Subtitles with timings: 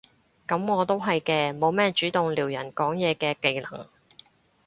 [0.47, 3.87] 噉我都係嘅，冇乜主動撩人講嘢嘅技能